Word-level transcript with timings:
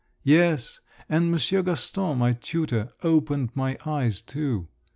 Yes, 0.23 0.79
and 1.07 1.29
Monsieur 1.29 1.61
Gaston, 1.61 2.17
my 2.17 2.33
tutor, 2.33 2.89
opened 3.03 3.51
my 3.53 3.77
eyes 3.85 4.19
too. 4.23 4.67